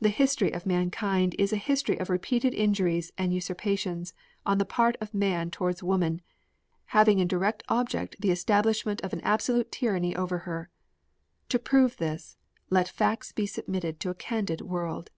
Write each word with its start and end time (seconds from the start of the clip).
The 0.00 0.10
history 0.10 0.52
of 0.52 0.64
mankind 0.64 1.34
is 1.40 1.52
a 1.52 1.56
history 1.56 1.98
of 1.98 2.08
repeated 2.08 2.54
injuries 2.54 3.10
and 3.18 3.34
usurpations 3.34 4.14
on 4.46 4.58
the 4.58 4.64
part 4.64 4.94
of 5.00 5.12
man 5.12 5.50
towards 5.50 5.82
woman, 5.82 6.20
having 6.94 7.18
in 7.18 7.26
direct 7.26 7.64
object 7.68 8.14
the 8.20 8.30
establishment 8.30 9.00
of 9.00 9.12
an 9.12 9.20
absolute 9.22 9.72
tyranny 9.72 10.14
over 10.14 10.38
her. 10.46 10.70
To 11.48 11.58
prove 11.58 11.96
this, 11.96 12.36
let 12.70 12.86
facts 12.88 13.32
be 13.32 13.44
submitted 13.44 13.98
to 13.98 14.10
a 14.10 14.14
candid 14.14 14.60
world. 14.60 15.10